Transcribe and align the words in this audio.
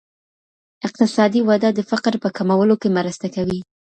اقتصادي 0.87 1.39
وده 1.49 1.69
د 1.73 1.79
فقر 1.91 2.13
په 2.23 2.29
کمولو 2.37 2.75
کي 2.81 2.89
مرسته 2.97 3.27
کوي. 3.35 3.59